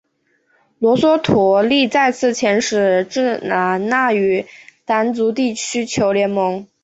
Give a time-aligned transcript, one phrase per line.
[0.79, 4.47] 罗娑陀利再次遣使至兰纳与
[4.83, 6.65] 掸族地区寻求联盟。